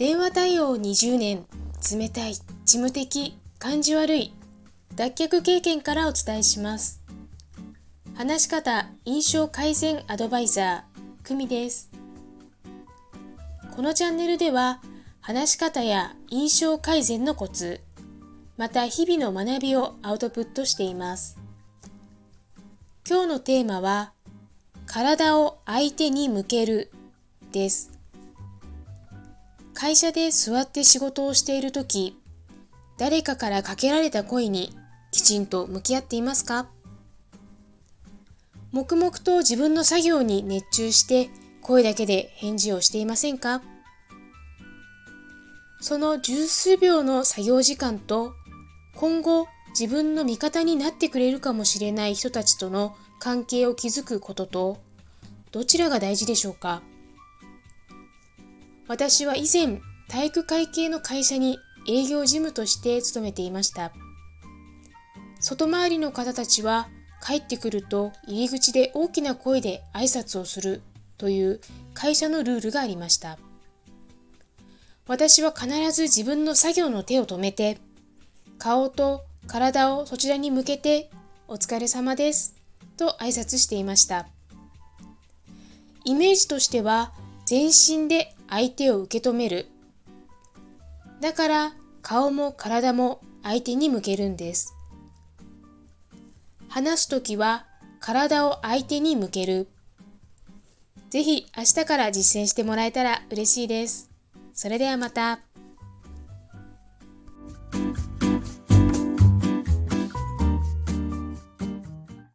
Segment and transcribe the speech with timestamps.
[0.00, 1.44] 電話対応20年
[1.92, 4.32] 冷たい事務的感じ悪い
[4.96, 7.02] 脱却経験からお伝えします。
[8.14, 11.90] 話し方印象改善アドバイザー久美です。
[13.76, 14.80] このチャンネルでは
[15.20, 17.82] 話し方や印象改善のコツ
[18.56, 21.36] また日々の学びをアウトプットしています。
[23.06, 24.14] 今日のテーマは
[24.86, 26.90] 体を相手に向ける
[27.52, 27.99] です。
[29.80, 32.14] 会社で座って仕事をしている時
[32.98, 34.76] 誰かからかけられた声に
[35.10, 36.66] きちんと向き合っていますか？
[38.72, 41.30] 黙々と自分の作業に熱中して
[41.62, 43.62] 声だけで返事をしていませんか？
[45.80, 48.34] その十数秒の作業時間と
[48.96, 54.76] 今後自分の味方になってくれるかもしれない人たちとの関係を築くことと
[55.52, 56.82] どちらが大事でしょうか？
[58.90, 63.92] 私は以前体育会系の会社に営業事務として勤めていました。
[65.38, 66.88] 外回りの方たちは
[67.24, 70.82] 帰ってくると入り口で大きな声で挨拶をする
[71.18, 71.60] という
[71.94, 73.38] 会社のルールがありました。
[75.06, 77.78] 私は必ず自分の作業の手を止めて
[78.58, 81.12] 顔と体をそちらに向けて
[81.46, 82.56] お疲れ様です
[82.96, 84.26] と挨拶していました。
[86.04, 87.12] イメージとしては
[87.46, 89.66] 全身で相手を受け止める
[91.20, 94.74] だから顔も体も相手に向けるんです
[96.68, 97.66] 話すときは
[98.00, 99.68] 体を相手に向ける
[101.10, 104.10] ぜひ明日から実践してもらえたら嬉しいです。
[104.54, 105.40] それではまた。